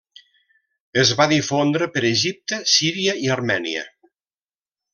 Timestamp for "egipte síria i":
2.11-3.31